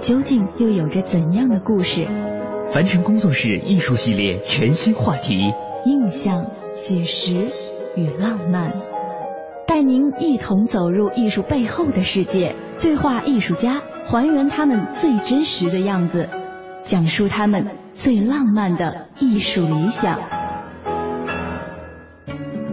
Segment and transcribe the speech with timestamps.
[0.00, 2.06] 究竟又有着怎样的故事？
[2.68, 5.38] 凡尘工作室艺术系列全新话题：
[5.84, 6.42] 印象、
[6.74, 7.46] 写实
[7.96, 8.74] 与浪漫，
[9.66, 16.28] 带您一同走入艺术背后的世界，对话艺术家，还原他们最真实的样子，
[16.82, 20.18] 讲述他们最浪漫的艺术理想。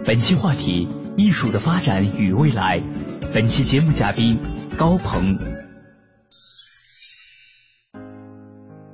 [0.05, 2.79] 本期话题：艺术的发展与未来。
[3.33, 4.39] 本期节目嘉宾：
[4.77, 5.60] 高鹏。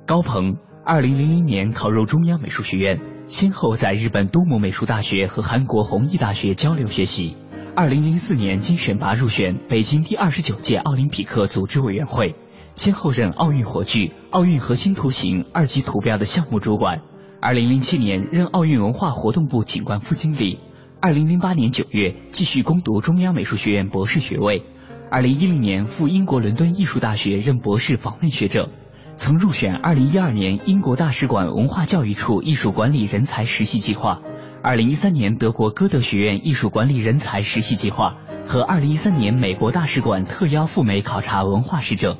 [0.08, 0.56] 高鹏，
[0.86, 7.36] 二零零零年考入中央美术学院，先后在日本多摩美术大学和韩国弘毅大学交流学习。
[7.76, 12.36] 二零零四年经选拔入选北京第二十九届奥林匹克组织委员会，
[12.74, 17.02] 先后任奥运火炬、奥运核心图形二级图标的项目主管。
[17.42, 20.58] 二零零七年任奥运文化活动部景观副经理。
[21.02, 24.64] 二零零八年九月继续攻读中央美术学院博士学位。
[25.10, 28.70] 二零一零年赴英国伦敦艺术大学任博士访问学者。
[29.18, 34.20] 曾入选2012年英国大使馆文化教育处艺术管理人才实习计划
[34.62, 42.16] ，2013年德国歌德学院艺术管理人才实习计划和2013年美国大使馆特邀赴美考察文化使者。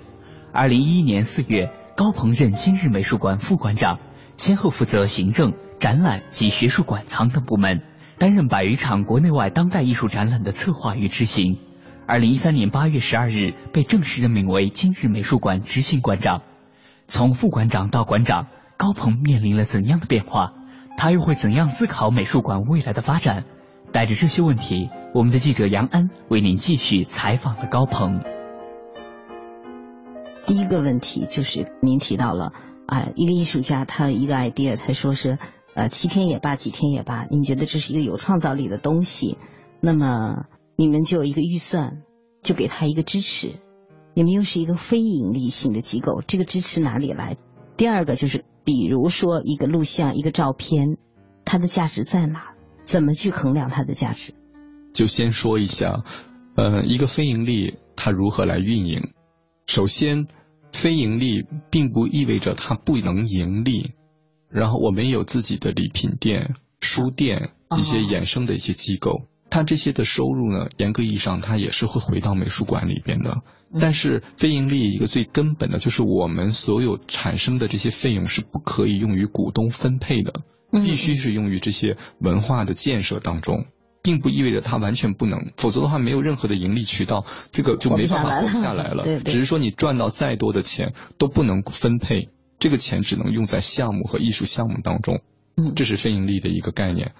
[0.53, 4.00] 2011年4月，高鹏任今日美术馆副馆长，
[4.37, 7.81] 先后负责行政、展览及学术馆藏等部门，
[8.19, 11.58] 担任百余场国内外当代艺术展览的策划与执行。
[12.08, 16.42] 2013年8月12日，被正式任命为今日美术馆执行馆长。
[17.08, 18.46] 从副馆长到馆长，
[18.76, 20.52] 高鹏面临了怎样的变化？
[20.98, 23.44] 他又会怎样思考美术馆未来的发展？
[23.92, 28.20] 带着这些问题，我们的记者杨安为您继续采访了高鹏。
[30.44, 32.52] 第一个问题就是您提到了
[32.86, 35.38] 啊，一个艺术家他一个 idea，他说是
[35.75, 39.38] 呃七天也罢，几天也罢，您觉得这是一个有创造力的东西，
[39.80, 40.44] 那么
[40.76, 42.02] 你们就有一个预算，
[42.42, 43.60] 就给他一个支持。
[44.18, 47.36] 你们又是一个非盈利性的机构，这个支持哪里来？
[47.76, 50.96] 第二个就是，比如说一个录像、一个照片，
[51.44, 52.48] 它的价值在哪？
[52.82, 54.34] 怎么去衡量它的价值？
[54.92, 56.02] 就先说一下，
[56.56, 59.12] 呃，一个非盈利它如何来运营？
[59.66, 60.26] 首先，
[60.72, 63.92] 非盈利并不意味着它不能盈利。
[64.50, 69.20] 然后我们有自己的礼品店、书店一些衍生的一些机构。
[69.50, 73.38] 它这些的收入呢，严格意义上，它也是会回到美术馆里边的。
[73.81, 80.32] 但是非盈利一个最根本的，就是我们所有产生的这些费用是不可以用于股东分配的，
[80.70, 83.66] 必须是用于这些文化的建设当中，
[84.03, 89.04] 并不意味着它完全不能，否则的话没有任何的盈利渠道，这个就没办法活下来了。
[89.22, 95.20] 只是说你赚到再多的钱都不能分配，这个钱只能用在项目和艺术项目当中。
[95.56, 97.12] 嗯这是非盈利的一个概念。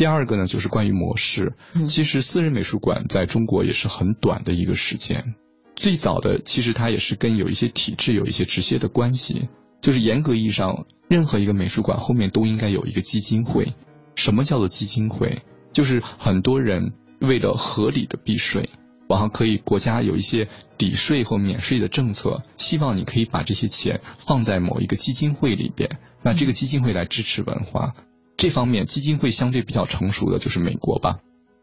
[0.00, 1.52] 第二个呢，就是关于模式。
[1.86, 5.34] 其实私人美术馆在中国也是很短的一个时间。
[5.76, 9.50] 最早的其实它也是跟有一些体制有一些直接的关系。
[9.82, 13.74] 就是严格意义上，任何一个美术馆后面都应该有一个基金会。
[14.14, 15.42] 什么叫做基金会？
[15.74, 18.70] 就是很多人为了合理的避税，
[19.06, 27.92] 然后可以国家有一些抵税或免税的政策，希望你可以把这些钱放在某一个基金会里边，那这个基金会来支持文化。
[28.40, 31.18] 这方面基金会相对比较成熟的就是美国吧，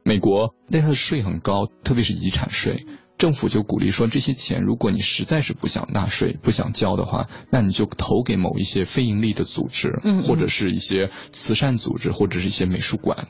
[0.06, 2.86] 美国但它的税很高，特别是遗产税，
[3.18, 13.28] 政府就鼓励说这些钱如果你实在是不想纳税、不想交的话，那你就投给某一些非盈利的组织，或者是一些慈善组织，或者是一些美术馆。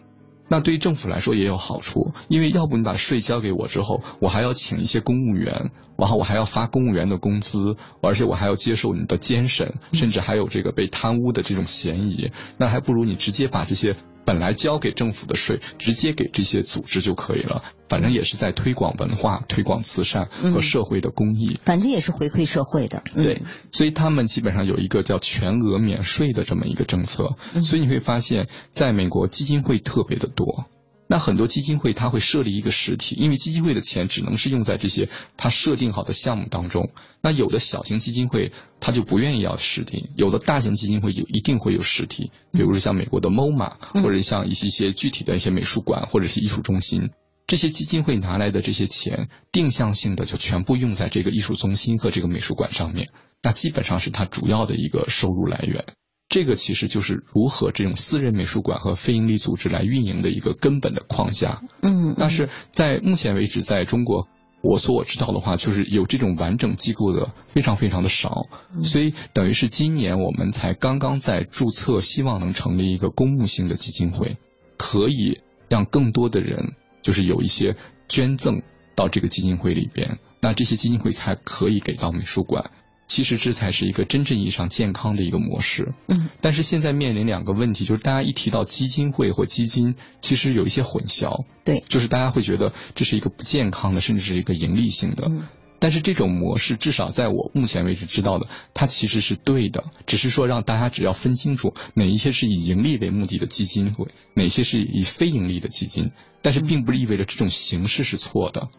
[0.49, 12.31] 那对于政府来说也有好处，因为要不你把税交给我之后，我还要请一些公务员，然后我还要发公务员的工资，而且我还要接受你的监审，甚至还有这个被贪污的这种嫌疑。
[12.57, 13.95] 那还不如你直接把这些
[14.27, 23.01] 本来交给政府的税直接给这些组织就可以了，反正也是在推广文化、推广慈善和社会的公益，反正也是回馈社会的。
[23.15, 23.41] 对，
[23.71, 30.65] 所以他们基本上有一个叫全额免税的这么一个政策，所以你会发现在美国基金会特别的多。
[31.09, 36.92] 那很多基金会它会设立一个实体，因为基金会的钱只能是用在这些它设定好的项目当中。
[37.21, 47.09] 那有的小型基金会它就不愿意要实体，有的大型基金会就一定会有实体，比如说像美国的 MoMA，或者像一些些具体的一些美术馆或者是艺术中心，
[47.48, 53.09] 这些基金会拿来的这些钱，定向性的就全部用在这个艺术中心和这个美术馆上面，
[53.42, 55.86] 那基本上是它主要的一个收入来源。
[56.29, 61.62] 这个其实就是如何这种私人美术馆和非营利组织来运营的一个根本的框架。
[61.81, 64.27] 嗯，但是在目前为止，在中国，
[64.62, 68.47] 我所我知道的话，就是有这种完整机构的非常非常的少，
[68.83, 74.38] 所以等于是今年我们才刚刚在注册，希望能成立一个公募性的基金会，
[74.77, 77.77] 可以让更多的人就是有一些
[78.09, 78.63] 捐赠
[78.95, 82.71] 到这个基金会里边，那这些基金会才可以给到美术馆。
[83.07, 85.94] 其实这才是一个真正意义上健康的一个模式。
[86.07, 91.45] 嗯，但是现在面临两个问题，就是大家一提到基金会或基金，其实有一些混淆。
[91.63, 95.27] 对，就是大家会觉得这是一个不健康的，甚至是一个盈利性的。
[95.30, 95.48] 嗯，
[95.80, 99.86] 但是这种模式，至少在我目前为止知道的，它其实是对的。
[100.06, 106.12] 只是说让大家只要分清楚哪一些是以盈利为目的的基金会，哪些是以非盈利的基金。
[106.42, 108.69] 但是并不意味着这种形式是错的。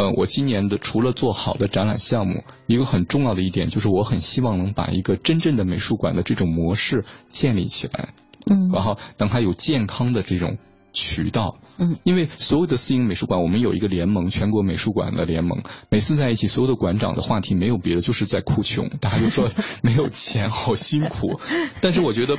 [0.00, 8.14] 呃，我今年的除了做好的展览项目，一个很重要的一点就是我很希望能把一个真正的美术馆的这种模式建立起来，
[8.46, 10.56] 嗯，然后等它有健康的这种
[10.94, 19.50] 渠道，嗯，因为所有的私营美术馆，我们有一个联盟，全国美术馆的联盟，每次在一起，所有的馆长的话题没有别的，就是在哭穷，大家就说
[19.84, 21.38] 没有钱，好辛苦，
[21.82, 22.38] 但是我觉得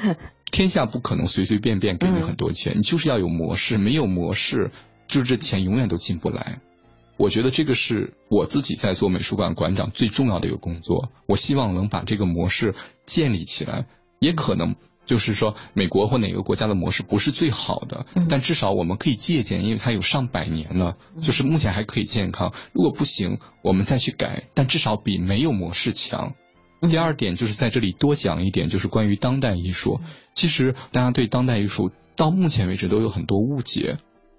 [0.52, 4.72] 天下不可能随随便便给你很多钱，你就是要有模式，没有模式，
[5.06, 6.60] 就是这钱永远都进不来。
[7.22, 11.12] 我觉得这个是我自己在做美术馆馆长最重要的一个工作。
[11.28, 12.74] 我希望能把这个模式
[13.06, 13.86] 建立起来，
[14.20, 14.76] 也可能
[15.06, 22.54] 就是说美国或哪个国家的模式不是最好的，但至少我们可以借鉴，因为它有上百年了，就是目前还可以健康。
[22.74, 26.34] 如果不行，我们再去改，但至少比没有模式强。
[26.90, 30.00] 第二点就是在这里多讲一点，就是关于当代艺术。
[30.34, 33.98] 其实大家对当代艺术到目前为止都有很多误解，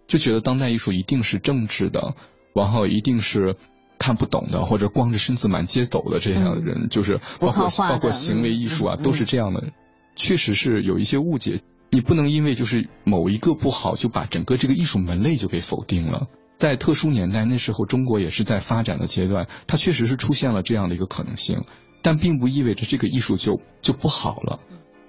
[0.08, 2.16] 就觉得当代艺术一定是政治的。
[2.54, 3.56] 然后一定是
[3.98, 9.72] 看不懂的，或者光着身子满街走的这样的人，就是包括包括行为艺术啊，都是这样的。
[10.16, 16.26] 确实是有一些误解，你不能因为就是某一个不好，就把整个这个艺术门类就给否定了。
[16.58, 21.64] 在特殊年代，那时候中国也是在发展的阶段，它确实是出现了这样的一个可能性，
[22.02, 24.60] 但并不意味着这个艺术就就不好了。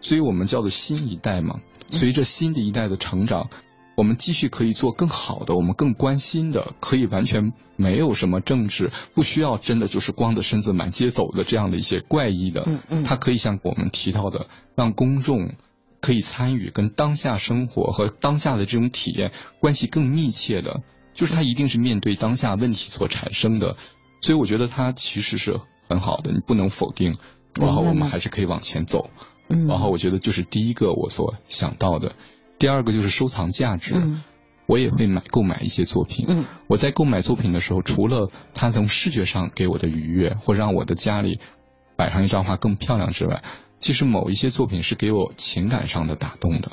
[0.01, 3.49] 所以我们叫做新一代嘛，随着新的一代的成长。
[3.95, 12.63] 我们继续可以做更好的，我们更关心的，可以完全没有什么政治，不需要真的就是光着身子满街走的这样的一些怪异的。
[12.65, 15.53] 嗯嗯，它可以像我们提到的，让公众
[16.01, 20.81] 可以参与，跟当下生活和当下的这种体验关系更密切的，
[21.13, 23.77] 就是它一定是面对当下问题所产生的。
[24.21, 27.15] 所以我觉得它其实是很好的，你不能否定。
[27.59, 29.11] 然后我们还是可以往前走。
[29.49, 32.15] 嗯，然后我觉得就是第一个我所想到的。
[32.63, 33.93] 第二个就是收藏价值，
[34.67, 36.25] 我也会买购买一些作品。
[36.29, 41.41] 嗯，我在购买作品的时候，除了它从视觉上给我的愉悦，或让我的家里
[41.97, 43.43] 摆上一张画更漂亮之外，
[43.79, 46.71] 其实某一些作品是给我情感上的打动的。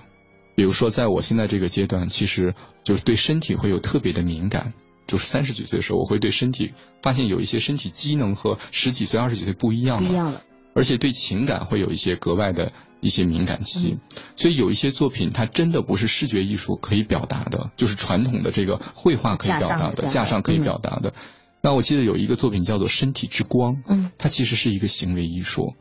[0.54, 2.54] 比如说，在我现在这个阶段，其实
[2.84, 4.72] 就是对身体会有特别的敏感。
[5.08, 10.40] 就是三十几岁的时候，我会对身体发现有一些身体机能和十几岁、二十几岁不一样了不一样了，
[10.72, 12.70] 而且对情感会有一些格外的。
[13.00, 13.98] 一些敏感期，
[14.36, 21.14] 所以有一些作品，它真的不是视觉艺术可以表达的，就是传统的这个绘画可以表达的，架上可以表达的。
[21.62, 25.74] 那我记得有一个作品叫做《身体之光》，嗯，它其实是一个行为艺术，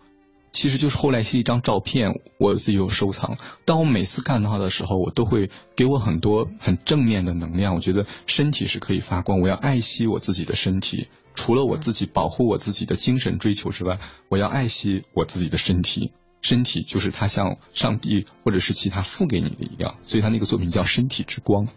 [0.52, 3.38] 其实就是后来是一张照片，我自己有收藏。
[3.66, 7.76] 当我每次看到它的时候，我都会给我很多很正面的能量。
[7.76, 11.08] 我觉得身体是可以发光，我要爱惜我自己的身体。
[11.34, 16.12] 除了我自己保护我自己的精神追求之外，我要爱惜我自己的身体。
[16.42, 21.68] 身体就是他像上帝或者是其他付给你的一样，所以他那个作品叫《身体之光》，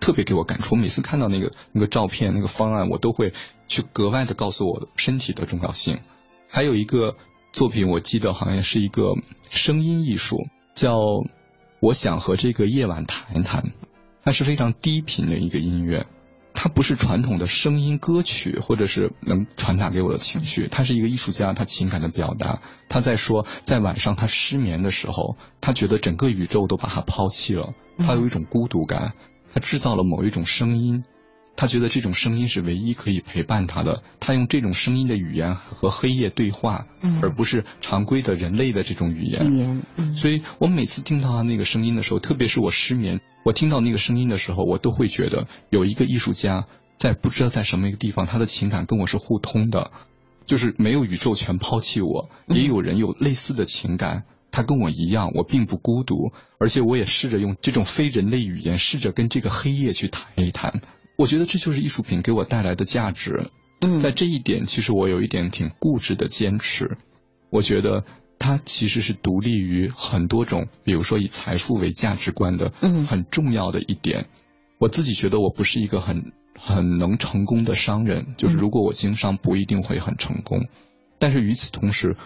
[0.00, 0.74] 特别给我感触。
[0.74, 3.32] 我每次看到那个那个照片、那个方案，我都会
[3.68, 6.00] 去格外的告诉我身体的重要性。
[6.48, 7.16] 还有一个
[7.52, 9.14] 作品，我记得好像是一个
[9.50, 10.38] 声音艺术，
[10.74, 10.94] 叫
[11.80, 13.62] 《我想和这个夜晚谈一谈》，
[14.22, 16.06] 它是非常低频的一个音乐。
[16.62, 20.68] 它不是传统的声音歌曲，或者是能传达给我的情绪。
[20.68, 22.60] 他是一个艺术家，他情感的表达。
[22.88, 29.14] 他在说，在晚上他失眠的时候，他觉得整个宇宙都把他抛弃了，他有一种孤独感。
[29.52, 31.02] 他制造了某一种声音，
[31.56, 34.02] 他觉得这种声音是唯一可以陪伴他的。
[34.20, 36.86] 他用这种声音的语言和黑夜对话，
[37.22, 39.52] 而不是常规的人类的这种语言。
[39.52, 46.66] 语言，所以我每次听到他那个声音的时候，特别是我失眠，我听到那个声音的时候，我都会觉得有一个艺术家
[46.96, 49.90] 在不知道在什么一个地方，他的情感跟我是互通的，
[50.46, 54.24] 就是没有宇宙全抛弃我，也有人有类似的情感。
[54.50, 60.82] 他跟我一样，我并不孤独，而且我也试着用这种非人类语言，试着跟这个黑夜去谈一谈。
[61.22, 63.48] 我觉得这就是艺术品给我带来的价值。
[63.80, 66.98] 嗯，在这一点，其实我有一点挺固执的坚持。
[67.48, 68.04] 我觉得
[68.40, 74.30] 它其实是独立于很多种，比如说以财富为价值观的，嗯，很重要的一点。
[74.78, 80.66] 我自己觉得我不是一个很很能成功的商人，就是如果我经商不一定会很成功，
[81.20, 82.16] 但是与此同时。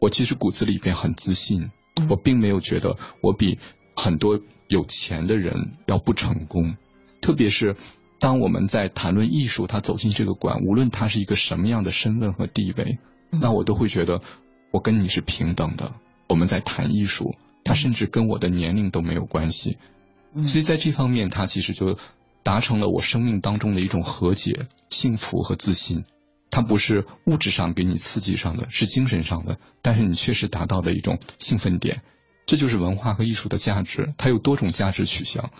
[0.00, 1.70] 我其实骨子里边很自信，
[2.10, 3.60] 我并没有觉得我比
[3.94, 6.74] 很多有钱的人要不成功。
[7.20, 7.76] 特别是
[8.22, 13.00] 当我们在谈论艺术，他走进这个馆，无论他是一个什么样的身份和地位，
[13.30, 14.20] 那我都会觉得
[14.70, 15.92] 我跟你是平等的。
[16.28, 19.76] 我们在谈艺术，他甚至跟我的年龄都没有关系。
[20.44, 21.98] 所以在这方面，他其实就
[22.44, 26.04] 达成了我生命当中的一种和解、幸福和自信。
[26.48, 32.02] 它不是物质上给你刺激上的，是精神上的，但是你确实达到的一种兴奋点，
[32.46, 35.50] 这就是文化和艺术的价值，它有多种价值取向。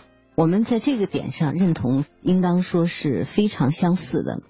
[0.42, 4.40] 我们在这个点上认同，应当说是非常相似的，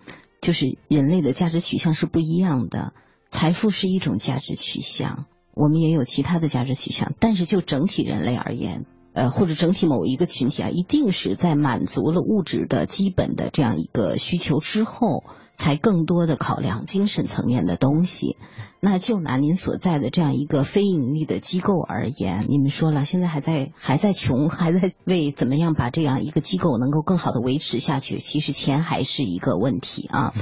[0.40, 2.94] 就是人类的价值取向是不一样的。
[3.28, 8.86] 财富是一种价值取向，我们也有其他的价值取向，但是就整体人类而言。
[9.12, 18.36] 呃，或者整体某一个群体啊，一定是在满足了物质的基本的这样一个需求之后，才更多的考量精神层面的东西。
[18.80, 30.32] 那就拿您所在的这样一个非盈利的机构而言，你们说了，现在还在还在穷，还在为怎么样把这样一个机构能够更好的维持下去，其实钱还是一个问题啊。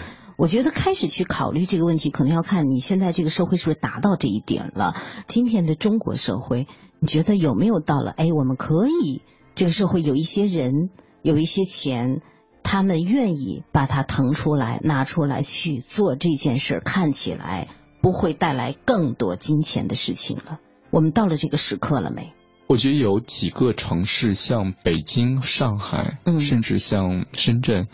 [0.40, 4.94] 我觉得开始去考虑这个问题，可能要看你现在这个社会是不是达到这一点了。
[5.26, 6.66] 今天的中国社会，
[6.98, 8.10] 你觉得有没有到了？
[8.10, 9.20] 哎，我们可以
[9.54, 10.88] 这个社会有一些人，
[11.20, 12.22] 有一些钱，
[12.62, 17.68] 他们愿意把它腾出来，拿出来去做这件事，看起来
[18.00, 20.58] 不会带来更多金钱的事情了。
[20.90, 22.32] 我们到了这个时刻了没？
[22.66, 27.88] 我觉得有几个城市，像北京、上海，嗯，甚至像深圳。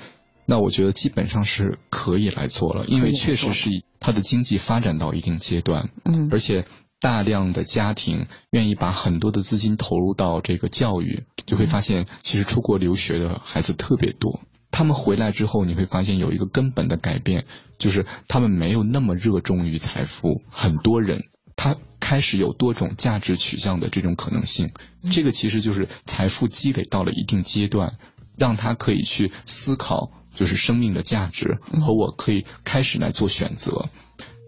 [0.46, 6.64] 那我觉得基本上是可以来做了，因为确实是它的经济发展到一定阶段，嗯，而且
[7.00, 14.40] 大量的家庭愿意把很多的资金投入到这个教育，就会发现其实出国留学的孩子特别多。
[14.70, 17.46] 他们回来之后，你会发现有一个根本的改变，
[17.78, 21.24] 就是他们没有那么热衷于财富，很多人
[21.56, 24.70] 他开始有多种价值取向的这种可能性。
[25.10, 27.96] 这个其实就是财富积累到了一定阶段，
[28.36, 30.12] 让他可以去思考。
[30.36, 33.88] 就是生命的价值和我可以开始来做选择，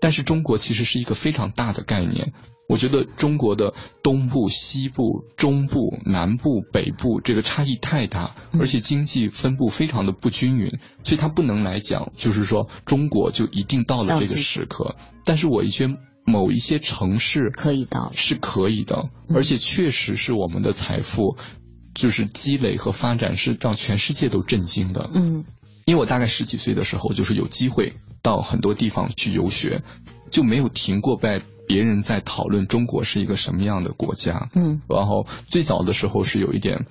[0.01, 2.33] 但是中国其实是一个非常大的概念。
[2.69, 14.97] 我觉得中国的东部、西部、中部、南部、北部这个差异太大，而且经济分布非常的不均匀，所以它不能来讲，就是说中国就一定到了这个时刻。
[15.25, 15.89] 但是我一些
[16.27, 21.39] 某一些城市可以到，是可以的，而且确实是我们的财富，
[21.95, 25.09] 就是积累和发展是让全世界都震惊的。
[25.15, 25.47] 嗯。
[25.89, 29.83] 因为我大概十几岁的时候，就是有机会到很多地方去游学，
[30.31, 34.51] 就没有停过被别人在讨论中国是一个什么样的国家。
[34.55, 36.85] 嗯，然后最早的时候是有一点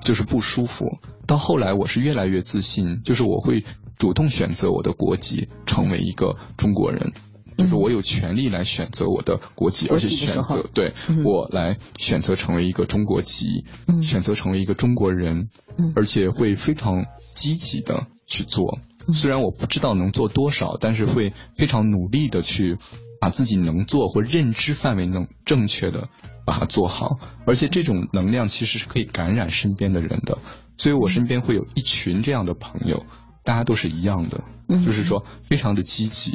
[0.00, 0.86] 就是不舒服，
[1.26, 3.66] 到后来我是越来越自信，就是我会
[3.98, 7.12] 主动选择我的国籍，成为一个中国人，
[7.58, 13.66] 就是我有权利来选择我的国籍，而且选择对我来选择成为一个中国籍，
[14.00, 15.50] 选择成为一个中国人，
[15.94, 18.06] 而且会非常积极的。
[18.28, 18.78] 去做，
[19.12, 22.76] 虽然我不知道能做多少，但是会非常努力的去
[23.20, 26.08] 把自己能做或认知范围能正确的
[26.44, 30.38] 把它做好，而且这种能量其实是可以感染身边的人的，
[30.76, 33.06] 所以我身边会有一群这样的朋友。
[33.48, 34.44] 大家都是一样的，
[34.84, 36.32] 就是说非常的积极，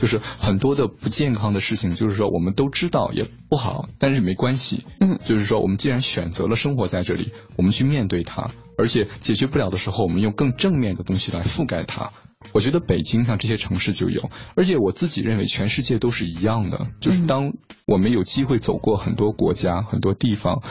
[0.00, 12.10] 就是很多的不健康的事情，就是说我们都知道也不好，但是没关系，嗯，就是说我们既然选择了生活在这里，我们去面对它，而且解决不了的时候，我们用更正面的东西来覆盖它。
[12.52, 17.52] 我觉得北京像这些城市就有，而且我自己认为全世界都是一样的，就是当
[17.86, 20.64] 我们有机会走过很多国家、很多地方。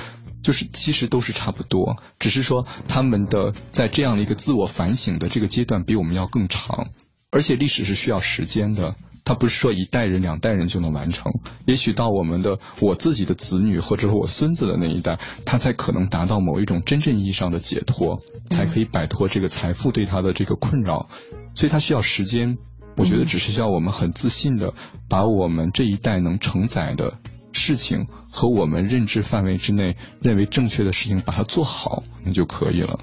[0.46, 6.86] 就是其实都是差不多，只是说他们的在这样的一个自我反省的这个阶段比我们要更长，
[7.32, 11.32] 而且历史是需要时间的，它不是说一代人两代人就能完成，
[11.66, 18.22] 也许到我们的我自己的子女或者是我孙子的那一代，他才可能达到某一种真正意义上的解脱，
[18.52, 21.10] 才可以摆脱这个财富对他的这个困扰，
[21.56, 22.60] 所以他需要时间。
[22.98, 24.74] 我觉得只是需要我们很自信的
[25.10, 27.18] 把我们这一代能承载的
[27.66, 33.00] 事情和我们认知范围之内认为正确的事情把它做好，那就可以了。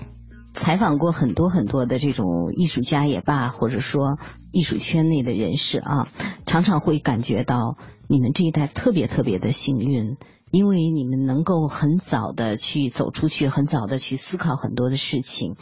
[0.54, 4.19] 采访过很多很多的这种艺术家也罢，或者说
[4.52, 6.07] 艺术圈内的人士啊，
[6.47, 7.76] 常常会感觉到
[8.07, 10.16] 你们这一代特别特别的幸运，
[10.52, 15.57] 因为你们能够很早的去走出去，很早的去思考很多的事情。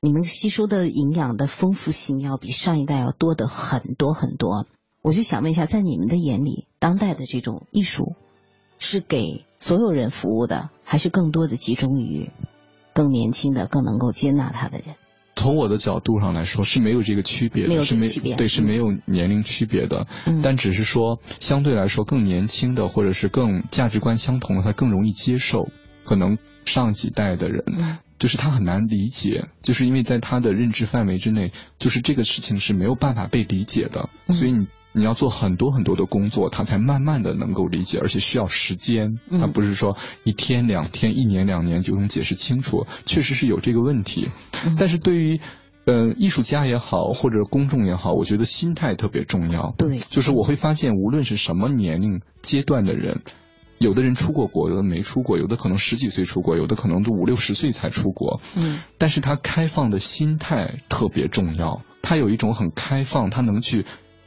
[0.00, 4.66] 你们吸收的营养的丰富性要比上一代要多的很多很多。
[5.02, 8.14] 我就想问一下，在你们的眼里，当代的这种艺术
[8.78, 12.30] 是给所有人服务的，还是更多的集中于
[12.94, 14.96] 更年轻的、更能够接纳他的人？
[15.34, 20.06] 从我的角度上来说，是没有这个区别的，没有是没区别，对，是没有年龄区别的。
[20.26, 25.68] 嗯，但只是说，相对来说，更年轻的或者是更价值观相同的，他更容易接受。
[26.04, 27.64] 可能上几代的人。
[28.18, 44.30] 就是他很难理解，就是因为在他的认知范围之内，就是这个事情是没有办法被理解的，所以你你要做很多很多的工作，他才慢慢的能够理解，而且需要时间，他不是说一天两天、一年两年就能解释清楚，确实是有这个问题。
[44.78, 45.40] 但是对于
[45.84, 49.74] 呃艺术家也好，或者公众也好，我觉得心态特别重要。
[49.76, 53.20] 对，就是我会发现，无论是什么年龄阶段的人。
[53.78, 58.40] 有的人出过国，有的没出过，有的可能十几岁出国，有的可能都五六十岁才出国。
[58.56, 63.84] 嗯，但是他开放的心态特别重要，他有一种很开放，他能去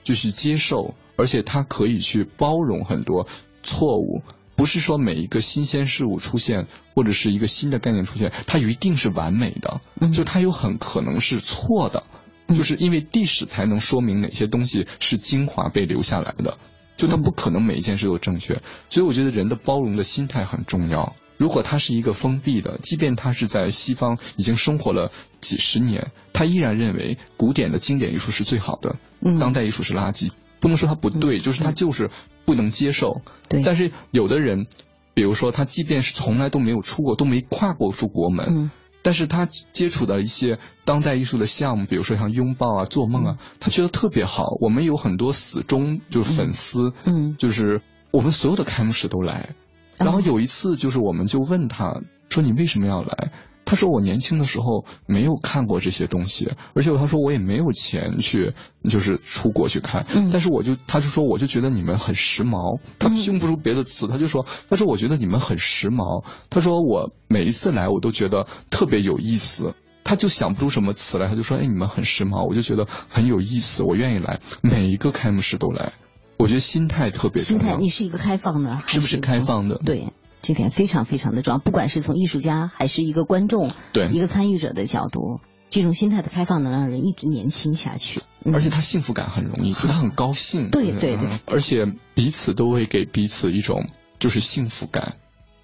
[0.09, 3.27] 就是接受，而且他可以去包容很多
[3.61, 4.23] 错误。
[4.55, 12.05] 不是说每一个新鲜事物出现，或者是一个新的概念出现，它一定是完美的，就它有很可能是错的，
[12.47, 16.57] 就是因为历史才能说明哪些东西是精华被留下来的。
[16.97, 21.15] 就它不可能每一件事都正确，所以我觉得人的包容的心态很重要。
[21.39, 28.97] 如果他是一个封闭的，即便他是在西方已经生活了几十年，他依然认为古典的经典艺术是最好的，
[29.39, 30.31] 当代艺术是垃圾。
[30.59, 32.11] 不能说他不对，就是他就是
[32.45, 33.21] 不能接受。
[33.47, 33.63] 对。
[33.63, 34.67] 但是有的人，
[35.13, 38.69] 比如说他即便是从来都没有出过，都没跨过出国门。
[39.01, 44.57] 但是他接触到一些当代艺术的项目，比如说像拥抱啊、做梦啊，他觉得特别好。
[44.59, 49.55] 我们有很多死忠就是粉丝，嗯，就是我们所有的开幕式都来。
[49.99, 53.31] 然后有一次，就是我们就问他说：“你为什么要来？”
[53.65, 58.53] 他说我年轻的时候没有看过这些东西，而且他说我也没有钱去，
[58.89, 60.07] 就是出国去看。
[60.11, 60.29] 嗯。
[60.31, 62.79] 但是我就，他就说我就觉得你们很时髦。
[62.97, 66.25] 他用不出别的词，他就说，他说我觉得你们很时髦。
[66.49, 69.75] 他说我每一次来我都觉得特别有意思。
[70.03, 75.93] 他就想不出什么词来，他就说，哎，你们很时髦，我就觉得很有意思，我愿意来，每一个开幕式都来。
[76.39, 77.63] 我觉得心态特别重要。
[77.63, 79.75] 心态，你是一个开放的，是不是开放的？
[79.85, 80.11] 对。
[80.41, 95.17] 这点非常非常的重要，不管是从艺术家还是一个观众，对一个参与者的角度，这种心态的开放能让人一直年轻下去，而且他幸福感很容易，就他很高兴，对对对，而且彼此都会给彼此一种就是幸福感，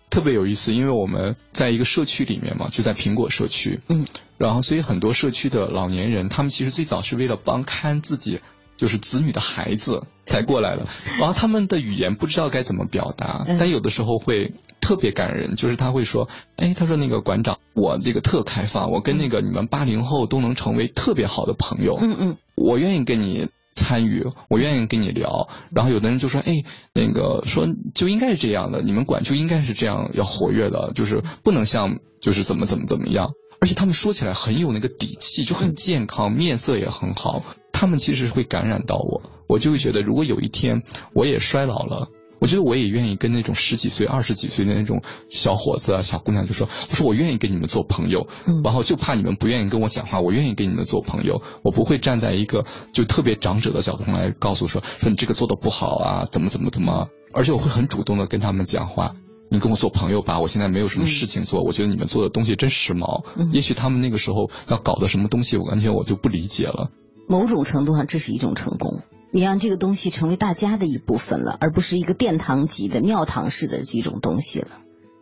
[0.09, 4.05] 特别有意思，因为我们在一个社区里面嘛，就在苹果社区，嗯，
[4.37, 8.41] 然后所以很多社区的老年人，他们其实最早是为了帮看自己。
[8.77, 10.85] 就是子女的孩子才过来的，
[11.19, 15.55] 然后他们的语言不知道该怎么表达，但有的时候会特别感人。
[15.55, 21.97] 就是他会说：“哎，他说那个馆长，我这个特开放，我跟那个你们八零后都能成为特别好的朋友。
[22.01, 25.47] 嗯嗯，我愿意跟你参与，我愿意跟你聊。
[25.71, 33.31] 然后有的人就说：哎，那个说就应该是这样的，你们馆就应该是这样要活跃的，就是不能像就是怎么怎么怎么样。
[33.61, 37.41] 而且他们说起来很有那个底气，就很健康，面色也很好。”
[37.77, 40.83] 他们其实会感染到我，我就会觉得，如果有一天
[41.13, 42.07] 我也衰老了，
[42.39, 48.27] 我觉得我也愿意跟那种十几岁、二十几岁的那种小伙子啊、小姑娘就说，我说我愿意跟你们做朋友，
[48.63, 59.15] 然后就怕你们不愿意跟我讲话，我愿意跟你们做朋友，我不会站在一个就特别长者的角度来告诉说，说你这个做的不好啊，怎么怎么怎么，而且我会很主动的跟他们讲话，
[59.51, 66.89] 你跟我做朋友吧，我现在没有什么事情做，我觉得你们做的东西真时髦，也许他们那个时候要搞的什么东西，我完全我就不理解了。
[67.27, 69.01] 某种程度上，这是一种成功。
[69.31, 74.67] 你让这个东西成为大家的一部分了，而不是一个殿堂级的庙堂式的这种东西了，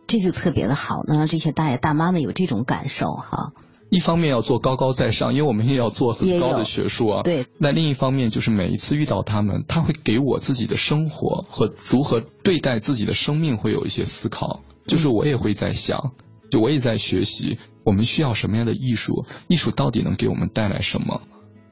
[0.06, 3.52] 这就特别的好，能让这些大爷大妈们有这种感受哈。
[3.90, 7.22] 一方面要做高高在上，因为我们也要做很高的学术啊。
[7.22, 7.46] 对。
[7.58, 14.62] 那另一方面就是每一次遇到他们，他会给我自己的生活和如何对待自己的生命会有一些思考。
[14.86, 16.12] 就是我也会在想，
[16.50, 19.24] 就我也在学习，我们需要什么样的艺术？
[19.48, 21.22] 艺术到底能给我们带来什么？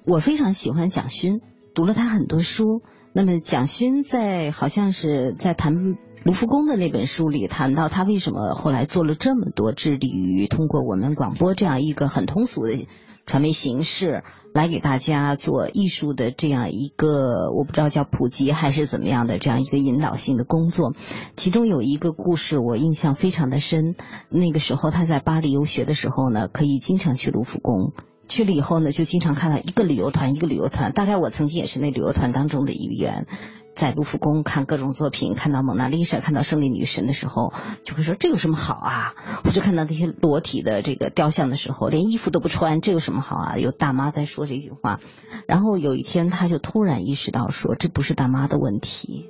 [0.05, 1.41] 我非常喜欢蒋勋，
[1.75, 2.83] 读了他很多书。
[3.15, 5.97] 那么蒋勋在好像是在谈。
[6.25, 12.87] 卢浮宫的那本书里谈到，他为什么后来做了这么多，致力于通过我们广播这样一个很通俗的
[13.27, 14.23] 传媒形式，
[14.55, 20.95] 来给大家做艺术的这样一个，我不知道叫普及还是怎么样的这样一个引导性的工作。
[21.35, 23.97] 其中有一个故事我印象非常的深，
[24.31, 27.95] 那个时候他在巴黎游学的时候呢，可以经常去卢浮宫，
[28.33, 33.27] 去了以后呢，就经常看到一个旅游团一个旅游团，大概我曾经也是那旅游团当中的一员。
[33.75, 37.53] 在卢浮宫看各种作品，看到蒙娜丽莎，看到胜利女神的时候，
[37.85, 39.15] 就会说这有什么好啊？
[39.45, 43.57] 我就看到那些裸体的这个雕像的时候，连衣服都不穿，这有什么好啊？
[43.59, 45.01] 有大妈在说这句话。
[45.47, 49.27] 然后有一天，他就突然意识到，说这不是大妈的问题，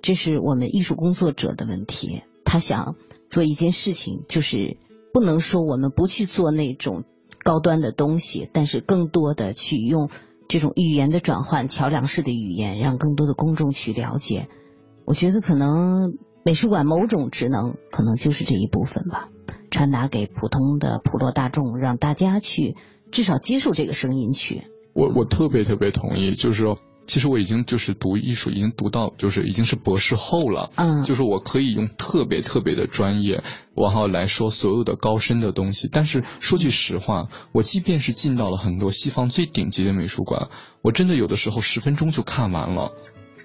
[0.00, 2.22] 这是我们艺术工作者的问题。
[2.46, 2.96] 他想
[3.28, 4.78] 做一件事情，就是
[5.12, 7.04] 不能说我们不去做那种
[7.42, 10.08] 高端的东西，但是更多的去用。
[10.48, 14.48] 这种语言的转换，桥梁式的语言，让更多的公众去了解。
[15.06, 19.28] 我觉得可能美术馆某种职能，可能就是这一部分吧，
[19.70, 22.76] 传达给普通的普罗大众，让大家去
[23.10, 24.64] 至少接受这个声音去。
[24.92, 26.76] 我我特别特别同意，就是说。
[27.06, 30.70] 其实我已经就是读艺术，已经读到就是已经是博士后了。
[30.76, 33.42] 嗯，就是我可以用特别特别的专业，
[33.74, 35.88] 然后来说所有的高深的东西。
[35.90, 40.48] 但是说句实话，我即便是进到了很多西方最顶级的美术馆，
[40.80, 42.92] 我真的有的时候十分钟就看完了。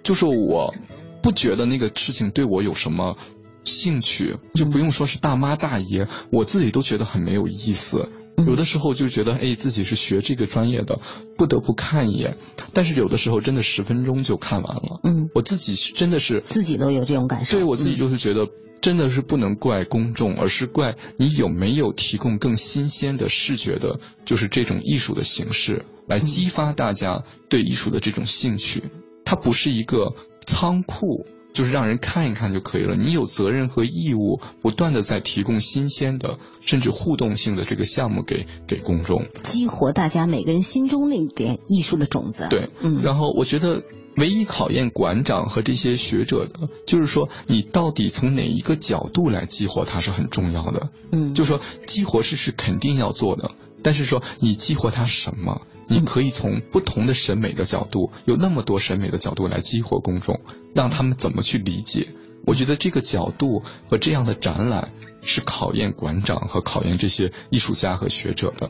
[0.04, 0.74] 就是我
[1.22, 3.18] 不觉得那个事情对我有什么
[3.64, 8.10] 兴趣，就不用说是大妈大爷，我自己都觉得很没有意思。
[8.46, 11.00] 有的时候就觉得，哎，自己是学这个专业的，
[11.38, 12.38] 不得不看一眼。
[12.72, 15.00] 但是有的时候真的十分钟就看完了。
[15.04, 17.52] 嗯，我自己真的是自己都有这种感受。
[17.52, 18.48] 所以我自己就是觉得，
[18.80, 28.84] 真的是不能怪公众，而是怪你有没有提供更新鲜的视觉的，就是这种艺术的形式，来激发大家对艺术的这种兴趣。
[29.26, 30.14] 它不是一个
[30.46, 31.26] 仓库。
[31.54, 32.96] 就是让人看一看就可以了。
[32.96, 42.48] 你有责任和义务不断的在提供新鲜的，甚至互动性的这个项目给给公众，激活大家每个人心中那点艺术的种子。
[42.50, 43.02] 对，嗯。
[43.02, 43.84] 然后我觉得
[44.18, 50.90] 唯一考验馆长和这些学者的，就是说你到底从哪一个角度来激活它是很重要的。
[51.12, 51.34] 嗯。
[51.34, 53.52] 就是说激活是是肯定要做的，
[53.88, 55.62] 但是说你激活它什么？
[55.88, 60.42] 你可以从不同的审美的角度，有那么多审美的角度来激活公众，
[60.76, 62.10] 让他们怎么去理解？
[62.46, 64.90] 我觉得这个角度和这样的展览
[65.22, 68.70] 是考验馆长和考验这些艺术家和学者的。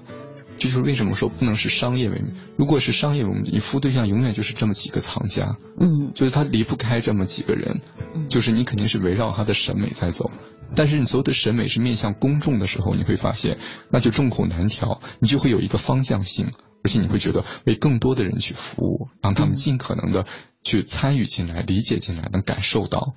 [0.60, 2.36] 这就是为什么说不能是商业为名。
[2.56, 7.82] 如果是商业为名，你服务对象永远就是这么几个藏家，嗯，就是他离不开这么几个人，
[8.30, 10.30] 就是你肯定是围绕他的审美在走。
[10.76, 13.58] 但是你所有的审美是面向公众的时候，你会发现
[13.92, 16.52] 那就众口难调，你就会有一个方向性。
[16.84, 20.26] 而且你会觉得为更多的人去服务，让他们尽可能的
[20.64, 23.14] 去参与进来、理解进来、能感受到。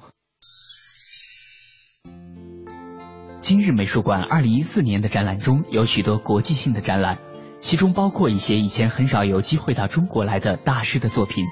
[3.43, 7.19] 今日美术馆二零一四年的展览中有许多国际性的展览，
[7.59, 11.45] 其中包括一些以前很少有机会到中国来的大师的作品。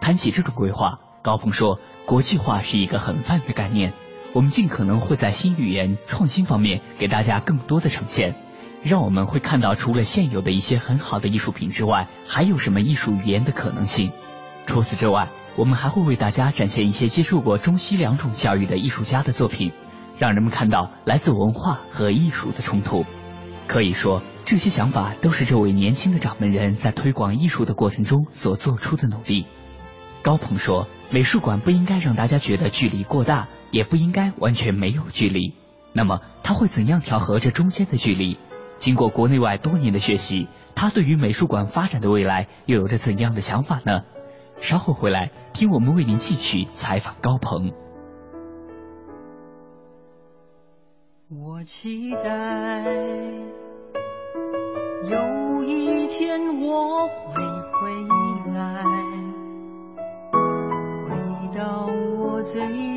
[0.00, 3.94] 谈起这种规划，高峰说，国际化是一个很泛的概念，
[4.32, 8.34] 我们尽可能会在新语言创新方面给大家更多的呈现。
[8.82, 14.12] 让我们会看到，除了现有的一些很好的艺术品之外，还有什么艺术语言的可能性？
[14.66, 19.72] 除此之外，我们还会为大家展现一些接受过中西两种教育的艺术家的作品，
[20.18, 23.04] 让人们看到来自文化和艺术的冲突。
[23.66, 29.46] 可以说，这些想法都是这位年轻的掌门人在推广艺术的过程中所做出的努力。
[30.22, 35.52] 高鹏说：“美术馆不应该让大家觉得距离过大，也不应该完全没有距离。
[35.92, 38.38] 那么，他会怎样调和这中间的距离？”
[38.78, 44.04] 经过国内外多年的学习，他对于美术馆发展的未来又有着怎样的想法呢？
[44.56, 47.72] 稍后回来听我们为您继续采访高鹏。
[51.28, 52.84] 我期待
[55.10, 58.84] 有一天我会回来，
[61.08, 62.95] 回到我最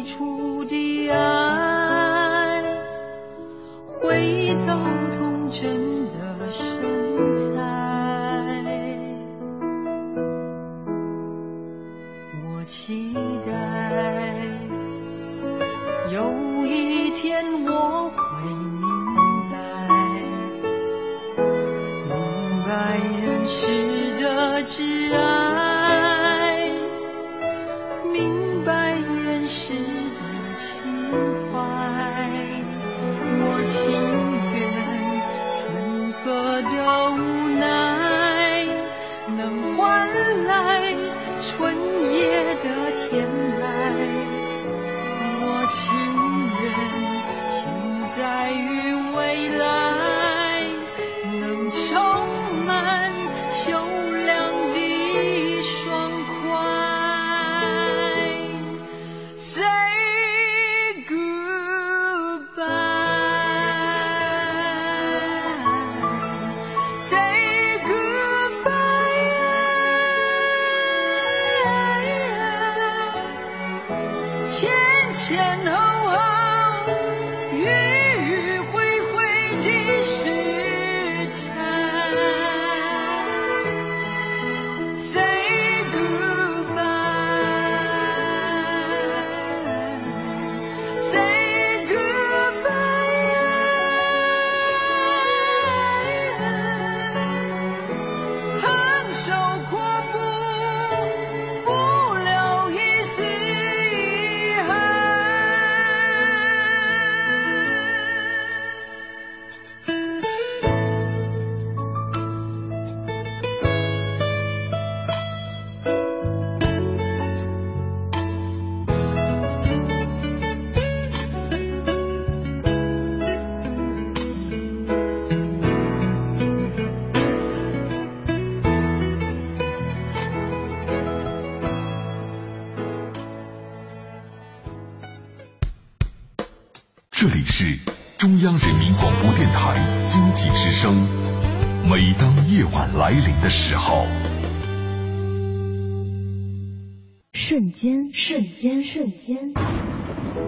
[147.41, 149.53] 瞬间，瞬间，瞬间，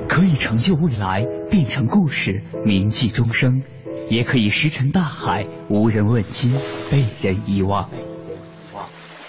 [0.09, 3.61] 可以成就未来，变成故事，铭记终生；
[4.09, 6.53] 也可以石沉大海，无人问津，
[6.91, 7.89] 被人遗忘。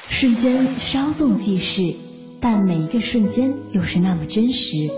[0.09, 1.95] 瞬间稍纵即逝，
[2.41, 4.91] 但每一个瞬间又是那么真实。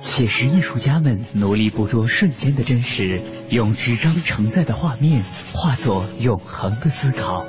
[0.00, 7.44] 写实艺术家们努力捕捉瞬间的真实，用纸张承载的画面化作永恒的思考。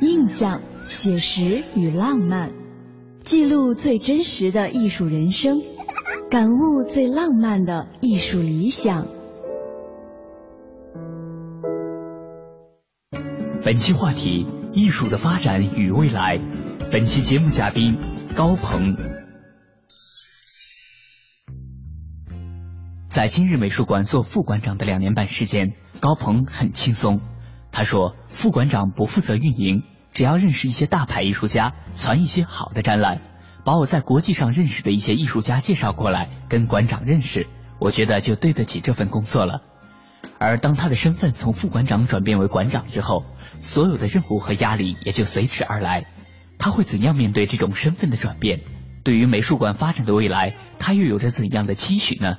[0.00, 2.50] 印象、写实与浪漫，
[3.24, 5.62] 记录最真实的艺术人生，
[6.28, 9.06] 感悟最浪漫的艺术理想。
[13.64, 16.38] 本期话题：艺术的发展与未来。
[16.90, 17.96] 本期节目嘉宾
[18.36, 18.96] 高鹏。
[23.08, 27.20] 在今日美术馆做副馆长的两年半时间，高鹏很轻松。
[27.70, 33.22] 他说，副馆长不负责运营，只要认识一些大牌艺术家，传一些好的展览，
[33.64, 37.46] 把我在国际上认识的一些艺术家介绍过来，跟馆长认识，
[37.78, 39.62] 我觉得就对得起这份工作了。
[40.38, 43.24] 而当他的身份从副馆长转变为馆长之后，
[43.60, 46.04] 所有的任务和压力也就随之而来。
[46.58, 48.60] 他会怎样面对这种身份的转变？
[49.04, 52.38] 对于美术馆发展的未来，他又有着怎样的期许呢？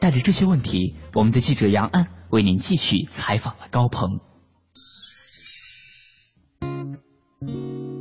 [0.00, 4.20] 带着这些问题，我们的记者杨安为您继续采访了高鹏。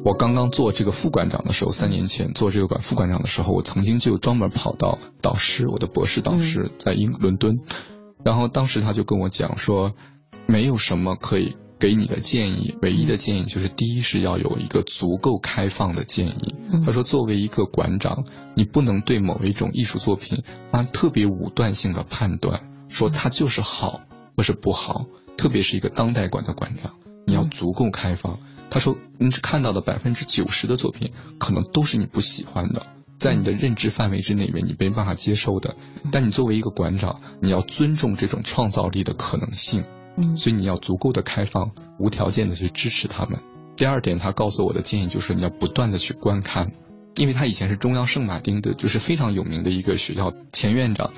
[0.09, 7.59] 我刚刚做这个副馆长的时候，三年前做这个馆副馆长的时候，我曾经就专门跑到导师，我的博士导师在英伦敦，
[8.25, 9.93] 然后当时他就跟我讲说，
[10.47, 16.55] 没有什么可以给你的建议，唯一的建议就是第一是要有一个足够开放的建议。
[16.83, 24.01] 他说，作为一个馆长，你不能对某一种艺术作品发特别武断性的判断，说它就是好
[24.35, 25.05] 或是不好，
[25.37, 26.93] 特别是一个当代馆的馆长，
[27.27, 28.39] 你要足够开放。
[28.69, 32.85] 他说，你看到的百分之九十的作品，可能都是你不喜欢的，
[33.17, 35.75] 在你的认知范围之内面，你没办法接受的。
[36.11, 39.83] 但你作为一个馆长，你要尊重这种创造力的可能性，
[40.17, 43.39] 嗯所以你要足够的开放，无条件的去支持他们。
[43.75, 46.71] 第二点，他告诉我的建议就是你要不断的去观看，
[47.15, 51.11] 因为他以前是中央圣马丁的，就是非常有名的一个学校前院长，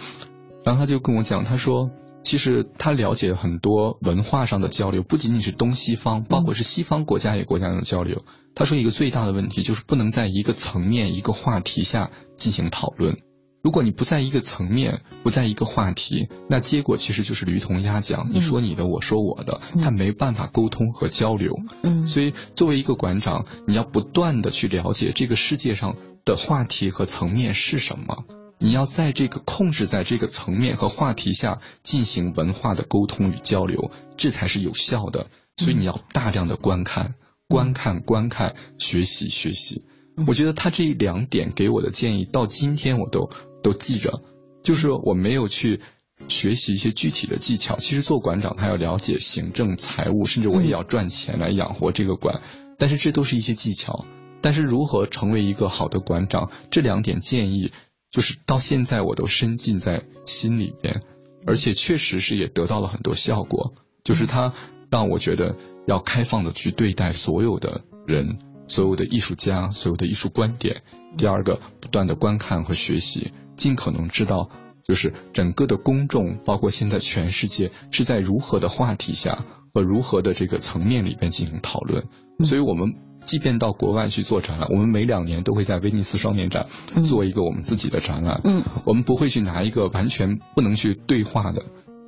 [0.63, 1.89] 然后他就跟我讲，他说。
[2.23, 8.23] 其实他了解很多文化上的交流，不仅仅是东西方，包括是西方国家与国家的交流。
[8.53, 13.17] 他说一个最大的问题就是不能在一个层面、一个话题下进行讨论。
[13.63, 21.55] 如果你不在一个层面，不在一个话题，那结果其实就是驴同鸭讲，你说你的，我说我的，他没办法沟通和交流。
[21.83, 28.25] 嗯所以作为一个馆长，你要不断的去了解这个世界上的话题和层面是什么。
[28.61, 35.27] 你要在这个控制在这个层面和话题下进行文化的沟通与交流，这才是有效的。
[35.57, 37.15] 所以你要大量的观看、
[37.47, 39.83] 观看、观看，学习学习。
[40.27, 43.29] 我觉得他这两点给我的建议，到今天我都
[43.63, 44.21] 都记着，
[44.63, 45.81] 就是我没有去
[46.27, 47.77] 学习一些具体的技巧。
[47.77, 52.41] 其实做馆长，他要了解行政、财务，甚至我也要赚钱来养活这个馆。
[52.77, 54.05] 但是这都是一些技巧。
[54.43, 57.71] 但是如何成为一个好的馆长，这两点建议，
[58.11, 61.01] 就是到现在我都深浸在心里边，
[61.47, 63.73] 而且确实是也得到了很多效果。
[64.03, 64.53] 就是他
[64.89, 65.55] 让我觉得
[65.87, 68.37] 要开放的去对待所有的人。
[68.67, 70.83] 所有的艺术家，所有的艺术观点。
[71.17, 74.49] 第二个，不断的观看和学习，尽可能知道，
[74.81, 79.43] 就是整个的公众，包括现在全世界是在如何的话题下
[79.73, 82.07] 和如何的这个层面里边进行讨论。
[82.45, 86.65] 所以，我们即便到国外去做展览，我们每两年都会在威尼斯双年展
[87.07, 88.41] 做一个我们自己的展览。
[88.43, 91.63] 嗯，我们不会去拿一个完全不能去对话的，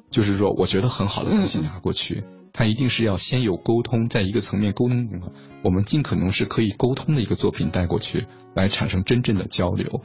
[0.09, 2.23] 就是说我觉得很好的东西拿过去。
[2.55, 5.31] 它一定是要先有沟通，在一个层面沟通情况，
[5.63, 10.01] 我们尽可能是可以沟通的一个作品带过去，来产生真正的交流。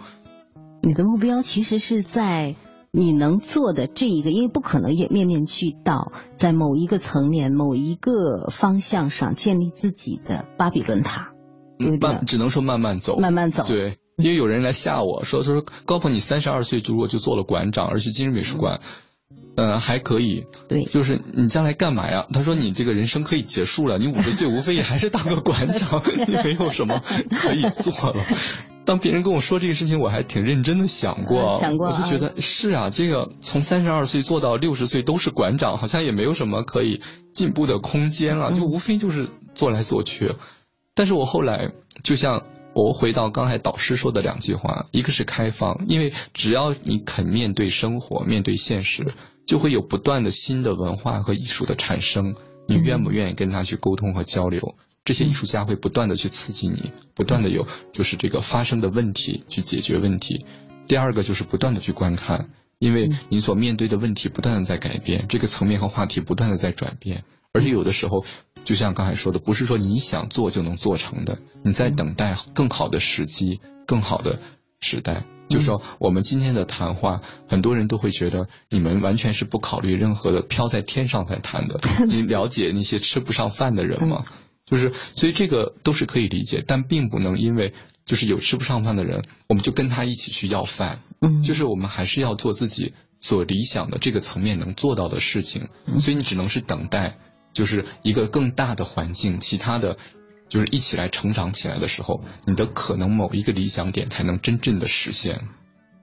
[0.82, 2.54] 你的目标其实是在
[2.98, 11.28] 你能做的这一个，因为不可能也面面俱到，在某一个层面、某一个方向上建立自己的巴比伦塔。
[12.00, 13.62] 慢，只能说慢慢走，慢慢走。
[13.68, 18.80] 对，因为有人来吓我说，他说高鹏，你三十二岁如果就做了馆长，而且今日美术馆。
[19.56, 22.26] 呃，还可以，对，就是你将来干嘛呀？
[22.32, 28.24] 他说你这个人生可以结束了，你五十岁无非也还是当个馆长， 你没有什么可以做了。
[28.88, 37.02] 当别人跟我说这个事情，我还挺认真的想过，想过，我就觉得是啊，这个从三十二岁做到六十岁都是馆长，好像也没有什么可以
[37.34, 40.32] 进步的空间了，就无非就是做来做去。
[40.94, 41.70] 但是我后来
[42.02, 42.44] 就像。
[42.74, 49.14] 我回到刚才导师说的两句话，一个是开放，因为只要你肯面对生活、面对现实，
[49.46, 52.36] 就会有不断的新的文化和艺术的产生。
[52.68, 54.76] 你愿不愿意跟他去沟通和交流？
[55.08, 60.44] 这些艺术家会不断的去刺激你，不断的有就是这个发生的问题去解决问题。
[60.86, 68.26] 第二个就是不断的去观看，因为你所面对的问题不断的在改变，这个层面和话题不断的在转变，而且有的时候。
[68.64, 74.40] 就像刚才说的，不是说你想做就能做成的，你在等待更好的时机、更好的
[74.78, 75.24] 时代。
[75.48, 81.80] 就说我们今天的谈话，很多人都会觉得你们完全是不考虑任何的飘在天上在谈的。
[82.06, 84.24] 你了解那些吃不上饭的人吗？
[84.68, 87.72] 就是所以这个都是可以理解，但并不能因为
[88.04, 91.02] 就是有吃不上饭的人，我们就跟他一起去要饭。
[91.20, 95.68] 嗯，就是我们还是要做自己所理想的这个层面能做到的事情。
[95.98, 97.18] 所以你只能是等待。
[97.54, 99.96] 就是一个更大的环境，其他的，
[100.48, 105.48] 就是一起来成长起来的时候，你的可能某一个理想点才能真正的实现。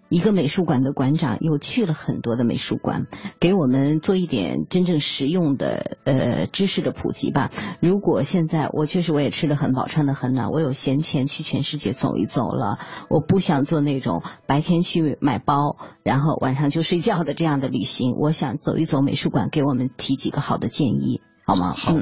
[0.08, 3.08] 一个美术馆的馆长又去了很多的美术馆，
[3.40, 7.50] 给我们做一点真正实用的呃知识的普及吧。
[7.82, 12.78] 如果现在我确实我也吃得很饱，穿得很暖，我有闲钱去全世界走一走了，
[13.10, 18.14] 我不想做那种白天去买包，然后晚上就睡觉的这样的旅行。
[18.18, 21.22] 我想走一走美术馆，给我们提几个好的建议。
[21.48, 21.74] 好吗？
[21.74, 21.94] 好，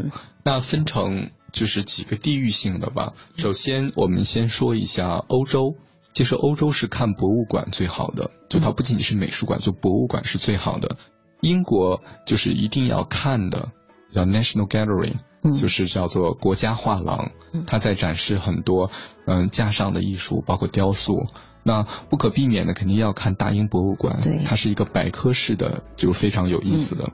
[0.43, 3.13] 那分成就是几个地域性的吧。
[3.37, 5.75] 首先，我们先说一下欧洲。
[6.13, 10.97] 其实欧洲是看博物馆最好的，就它不仅仅是美术馆，就博物馆是最好的。
[11.41, 13.71] 英国就是一定要看的，
[14.13, 15.15] 叫 National Gallery，
[15.59, 17.31] 就是叫做国家画廊，
[17.67, 18.91] 它在展示很多
[19.25, 21.25] 嗯架上的艺术，包括雕塑。
[21.65, 27.09] 那不可避免的肯定要看大英博物馆，它是一个百科式的，就非常有意思的。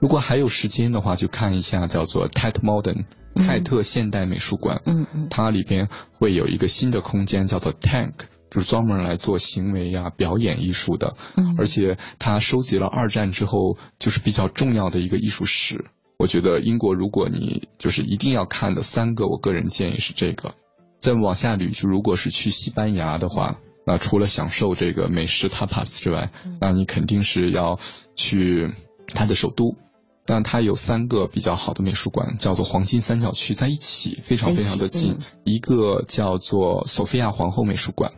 [0.00, 3.04] 如果还有时间的话，就看一下叫做 Tate Modern
[3.36, 5.88] 泰特现代美术馆，嗯嗯，它里边
[6.18, 8.14] 会有一个新的空间叫做 Tank，
[8.52, 15.86] 就是专门来做行为呀表演艺术的，嗯，而且他收集了二战之后就是比较重要的一个艺术史。
[16.18, 20.54] 我觉得英国如果你就是一定要看的三个，我个人建议是这个。
[20.98, 23.56] 再往下捋，就如果是去西班牙的话。
[23.84, 27.80] 那除了享受这个美食 tapas 之外，那你肯定是要
[28.14, 28.72] 去
[29.08, 29.74] 它的首都。
[30.24, 35.18] 但它有三个比较好的美术馆，叫做黄金三角区，在一起非常非常的近。
[35.42, 38.12] 一个叫做索菲亚皇后美术馆，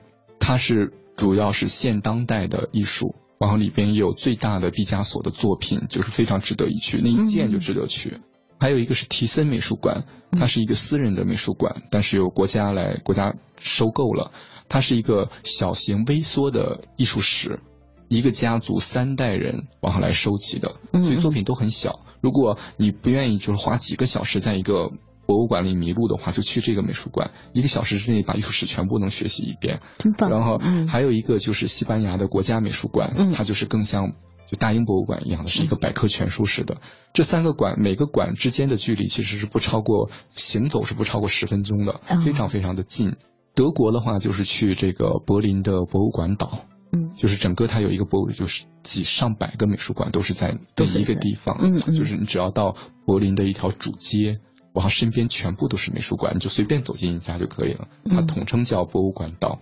[0.47, 8.21] 它是主要是现当代的艺术，然后里边也有最大的毕加索的作品，就是非常值得一去，那一件就值得去。
[8.61, 14.33] 还有一个是提森美术馆，它是一个私人的美术馆，但是由国家来国家收购了。
[14.69, 17.61] 它是一个小型微缩的艺术史，
[18.09, 22.01] 一个家族三代人往上来收集的，所以作品都很小。
[22.21, 24.91] 如果你不愿意就是花几个小时在一个
[25.27, 29.81] 博物馆里迷路的话，就去这个美术馆，一个小时之内把艺术史全部能学习一遍。
[30.19, 30.59] 然后
[30.89, 34.13] 还有一个就是西班牙的国家美术馆，它就是更像
[34.47, 36.77] 就大英博物馆一样的，是一个百科全书式的。
[37.13, 43.17] 这三个馆每个馆之间的距离其实是不超过行走是不超过十分钟的，非常非常的近。
[43.55, 54.41] 德国的话就是去这个柏林的博物馆岛，嗯，就是整个它有一个博物，就是几上百个美术馆都是在同一个地方，就是你只要到柏林的一条主街，
[54.75, 57.87] 然后身边全部都是美术馆，你就随便走进一家就可以了。
[58.11, 59.61] 它嗯统称叫博物馆岛。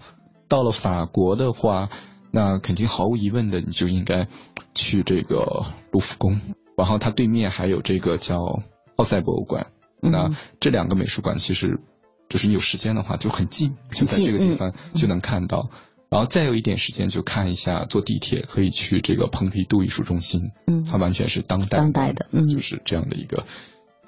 [0.48, 1.90] 到了法国的话，
[2.30, 4.26] 那肯定毫无疑问的，你就应该
[4.74, 6.40] 去这个卢浮宫，
[6.76, 8.62] 然后它对面还有这个叫
[8.96, 9.68] 奥赛博物馆。
[10.00, 11.80] 那嗯这两个美术馆其实
[12.28, 15.70] 就是你有时间的话就很近，就在这个地方就能看到。
[16.10, 23.44] 然后再有一点时间就看一下，坐地铁可以去这个蓬皮杜艺术中心，嗯它完全是当代当代的嗯就是这样的一个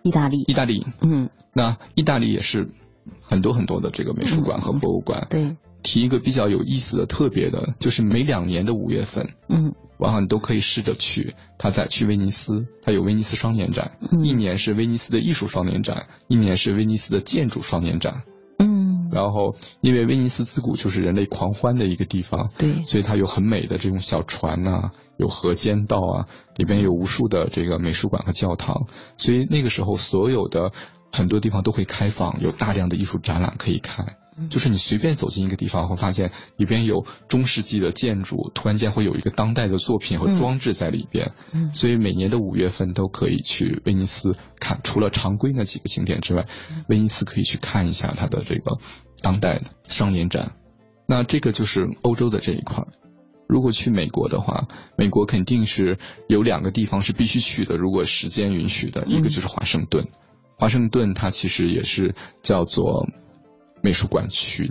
[0.05, 0.86] 意大利意大利。
[1.00, 2.70] 嗯那意大利也是
[3.20, 5.26] 很多很多的这个美术馆和博物馆。
[5.28, 11.34] 对提一个比较有意思的、特别的，就是每两年的五月份，嗯然后你都可以试着去。
[11.59, 18.22] 他在去威尼斯，他有威尼斯双年展，嗯一年是威尼斯的艺术双年展，一年是威尼斯的建筑双年展。
[18.59, 28.86] 嗯然后，因为威尼斯自古就是人类狂欢的一个地方，对所以它有很美的这种小船呐、有河间道啊，里边有无数的这个美术馆和教堂，
[29.16, 30.72] 所以那个时候所有的
[31.12, 34.16] 很多地方都会开放，有大量的艺术展览可以看。
[34.50, 41.34] 就是你随便走进一个地方，会发现里边有中世纪的建筑，突然间会有一个当代的作品和装置在里边。
[41.52, 46.46] 嗯所以每年的五月份都可以去威尼斯看，除了常规那几个景点之外，
[46.88, 48.78] 威尼斯可以去看一下它的这个
[49.22, 50.56] 当代的双年展。
[51.06, 52.88] 那这个就是欧洲的这一块儿。
[53.47, 60.09] 如果去美国的话，美国肯定是有两个地方是必须去的，如果时间允许的，一个就是华盛顿。
[60.57, 63.09] 华盛顿它其实也是叫做
[63.82, 64.70] 美术馆群，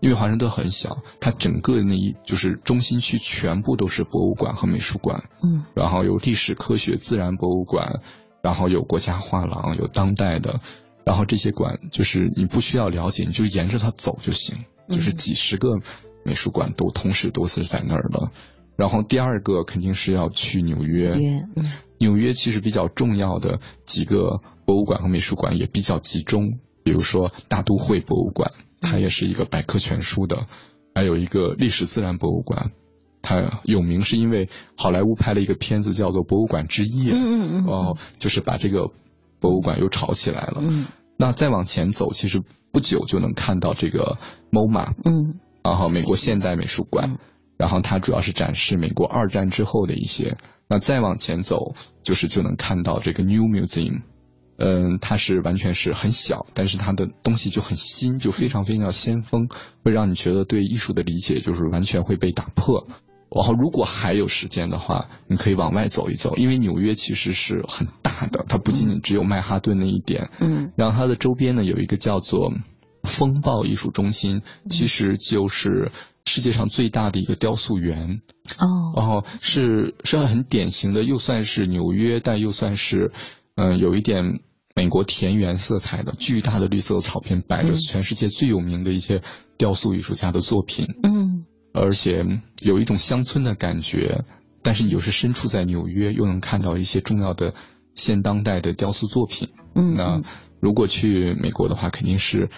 [0.00, 5.64] 因为华盛顿很小，它整个那一就是中心区全部都是博物馆和美术馆，嗯。
[5.74, 8.00] 然后有历史、科学、自然博物馆，
[8.42, 10.60] 然后有国家画廊，有当代的，
[11.04, 15.68] 然后这些馆就是你不需要了解，你就沿着它走就行，嗯就是几十个
[16.24, 18.30] 美术馆都同时都是在那儿的。
[18.76, 21.72] 然后第二个肯定是要去纽约，约嗯。
[21.98, 28.50] 纽约其实比较重要的几个博物馆和美术馆也比较集中，比如说大都会博物馆，
[28.80, 30.46] 它也是一个百科全书的，
[30.94, 32.72] 还有一个历史自然博物馆，
[33.22, 37.66] 它有名是因为好莱坞拍了一个片子叫做《博物馆之夜》，嗯嗯嗯。
[37.66, 38.90] 哦，就是把这个
[39.38, 40.60] 博物馆又炒起来了。
[40.60, 40.86] 嗯。
[41.16, 44.18] 那再往前走，其实不久就能看到这个
[44.50, 47.18] MoMA，嗯然后美国现代美术馆嗯，
[47.56, 50.36] 然后它主要是展示美国二战之后的一些。
[50.68, 54.02] 那再往前走，就是就能看到这个 New Museum，
[54.56, 59.48] 嗯，它是完全是很小，但是它的东西就很新，就非常非常先锋，
[59.84, 62.86] 会让你觉得对艺术的理解就是完全会被打破。
[63.34, 72.52] 然后，如果还有时间的话，你可以往外走一走，因为纽约其实是很大的，它不仅仅只有曼哈顿那一点，嗯然后它的周边呢有一个叫做
[73.04, 75.92] 风暴艺术中心，其实就是
[76.24, 78.20] 世界上最大的一个雕塑园，
[78.58, 78.92] 哦。
[78.96, 83.12] 然后是是很典型的，又算是纽约，但又算是
[83.56, 84.40] 嗯、呃有一点
[84.74, 87.74] 美国田园色彩的巨大的绿色草坪，摆着嗯。
[87.74, 89.22] 全世界最有名的一些
[89.56, 91.44] 雕塑艺术家的作品，嗯。
[91.72, 92.24] 而且
[92.62, 94.24] 有一种乡村的感觉，
[94.62, 97.52] 但是你又是身处在纽约，又能看到一些重要的
[97.94, 99.50] 现当代的雕塑作品。
[99.74, 99.94] 嗯。
[99.94, 100.22] 那
[100.60, 102.48] 如果去美国的话，肯定是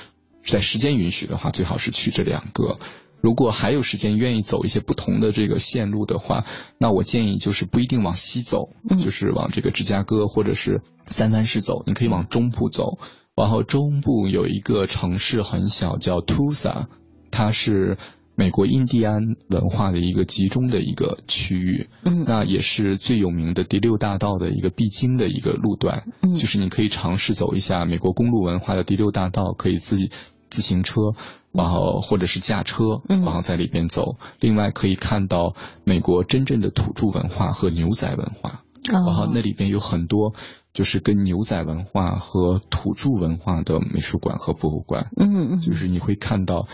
[0.46, 2.78] 在时间允许的话，最好是去这两个。
[3.22, 6.44] 如果还有时间，愿意走一些不同的这个线路的话，
[6.78, 12.98] 那我建议就是不一定往西走，嗯就是往这个芝加哥或者是三藩市走，你可以往中部走。
[13.34, 16.86] 然后中部有一个城市很小，叫 Tulsa，
[17.30, 17.98] 它是
[18.36, 19.20] 美国印第安
[19.50, 21.88] 文化的一个集中的一个区域。
[22.04, 30.10] 嗯那也是最有名的第六大道的一个必经的一个路段，嗯就是你可以尝试走一下美国公路文化的第六大道，可以自己
[30.50, 31.14] 自行车，
[31.52, 33.22] 然后或者是驾车，嗯。
[33.22, 34.16] 然后在里边走。
[34.40, 40.34] 另外可以看到美国真正的土著文化和牛仔文化，然后哦那里边有很多
[40.72, 45.10] 就是跟牛仔文化和土著文化的美术馆和博物馆。
[45.16, 46.68] 嗯嗯就是你会看到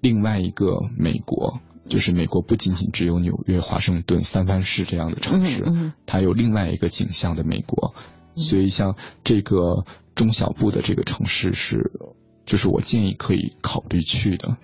[0.00, 7.94] 另外一个美国，就是美国不仅仅只有纽约、华盛顿、三藩市这样的城市，嗯嗯它有另外一个景象的美国。
[8.36, 8.94] 所以像
[9.24, 11.90] 这个中小部的这个城市是，
[12.48, 14.56] 就是我建议可以考虑去的。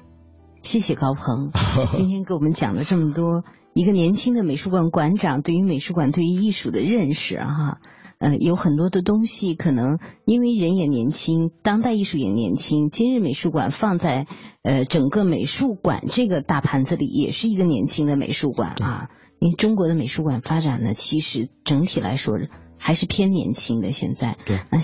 [0.62, 1.53] 谢谢高鹏，
[1.93, 7.78] 今天给我们讲了这么多，一个年轻的美术馆馆长对于美术馆、对于艺术的认识啊哈。
[8.18, 14.26] 呃，有很多的东西可能因为人也年轻，当代艺术也年轻，今日美术馆放在
[14.62, 19.11] 呃整个美术馆这个大盘子里，也是一个年轻的美术馆啊。
[19.41, 22.39] 因为中国的美术馆发展呢，其实整体来说
[22.85, 23.93] 还是偏年轻的。
[23.93, 24.78] 现在，对那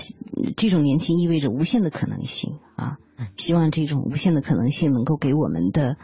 [0.57, 2.97] 这种年轻意味着无限的可能性啊。
[3.37, 5.97] 希望这种无限的可能性能够给我们的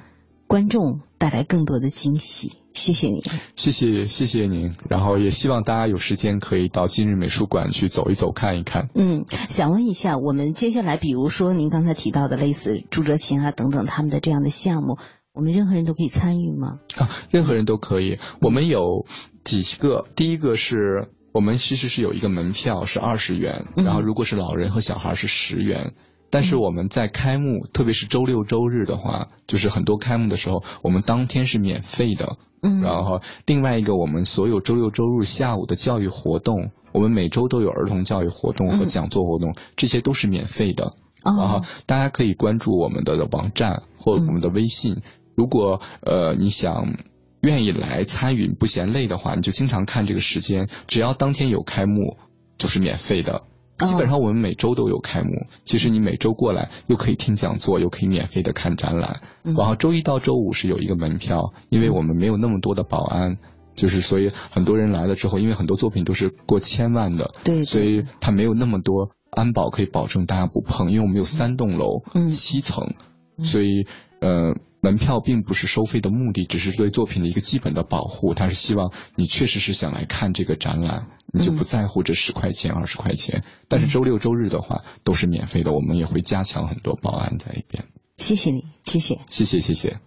[0.46, 2.52] 观众带来更多的惊喜。
[2.76, 3.24] 谢谢你，
[3.56, 8.90] 谢谢谢谢您，然后也希望大家有时间可以到今日美术馆去走一走看一看。
[8.94, 15.00] 嗯，想问一下，我们接下来比如说您刚才提到的类似朱哲琴啊等等他们的这样的项目，
[15.34, 16.78] 我们任何人都可以参与吗？
[16.98, 18.20] 啊，任何人都可以。
[18.40, 19.08] 我们有
[19.44, 25.94] 几个，第一个是我们其实是有一个门票是二十元，然后如果是老人和小孩是十元。
[26.32, 32.38] 但是我们在开幕，特别是周六周日的话，就是很多开幕的时候，我们当天是免费的。
[32.64, 32.82] 嗯。
[32.82, 40.96] 然后另外一个，我们所有周六周日下午的教育活动，我们每周都有儿童教育活动和讲座活动，这些都是免费的。
[41.24, 41.38] 哦。
[41.38, 45.04] 然后大家可以关注我们的网站或我们的微信。
[45.36, 46.96] 如果呃你想
[47.42, 52.18] 愿意来参与不嫌累的话，你就经常看这个时间，只要当天有开幕
[52.58, 53.44] 就是免费的。
[53.78, 59.22] 基本上我们每周都有开幕，其实你每周过来又可以听讲座，又可以免费的看展览。
[59.44, 63.38] 然后周一到周五是有一个门票，因为我们没有那么多的保安，
[63.76, 72.96] 就是所以很多人来了之后，因为很多作品都是过千万的，对，所以他没有那么多安保可以保证大家不碰，因为我们有三栋楼，七层，
[73.44, 73.86] 所以
[74.22, 74.56] 呃。
[74.80, 78.36] 门票并不是收费的目的，只是对作品的一个基本的保护。
[78.36, 83.44] 他是希望你确实是想来看这个展览，你就不在乎这十块钱、二十块钱。
[83.68, 87.86] 但是周六周日的话都是免费的，我们也会加强很多保安在里边。
[88.18, 90.00] 谢谢你，谢谢，谢谢，谢谢。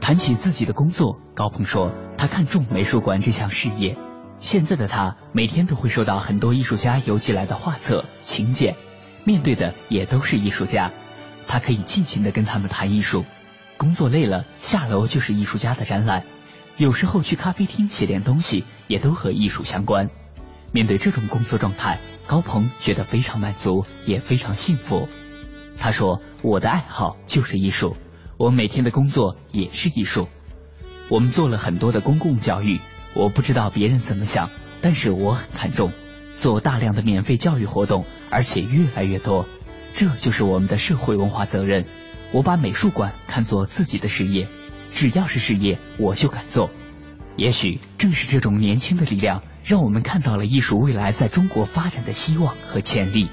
[0.00, 3.96] 谈起自己的工作，高鹏说他看重美术馆这项事业。
[4.38, 8.74] 现在的他每天都会收到很多艺术家邮寄来的画册、请柬。
[9.28, 10.90] 面对的也都是艺术家，
[11.46, 13.26] 他可以尽情的跟他们谈艺术。
[13.76, 16.24] 工作累了，下楼就是艺术家的展览。
[16.78, 20.08] 有时候去咖啡厅写点东西，也都和艺术相关。
[20.72, 25.10] 面对这种工作状态，高鹏觉得非常满足，也非常幸福。
[25.76, 27.98] 他说：“我的爱好就是艺术，
[28.38, 30.26] 我每天的工作也是艺术。
[31.10, 32.80] 我们做了很多的公共教育，
[33.12, 34.48] 我不知道别人怎么想，
[34.80, 35.92] 但是我很看重。”
[36.38, 39.44] 做大量的免费教育活动，而且越来越多，
[39.92, 41.84] 这就是我们的社会文化责任。
[42.30, 44.46] 我把美术馆看作自己的事业，
[44.92, 46.70] 只要是事业，我就敢做。
[47.36, 53.30] 也许正是这种年轻的力量，让我们看到了艺术未来在中国发展的希望和潜力。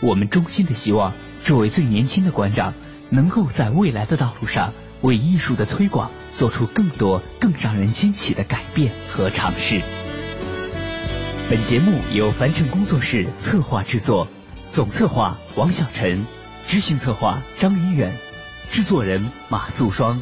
[0.00, 1.12] 我们衷心的希望，
[1.44, 2.72] 这位最年轻的馆长，
[3.10, 9.82] 能够在未来的道路上，为艺术的推广做出更多更让人惊喜的改变和尝试。
[11.48, 14.26] 本节目由樊城工作室策划制作，
[14.68, 16.26] 总策划王小晨，
[16.66, 18.12] 执行策划张林远，
[18.68, 20.20] 制作人马素双。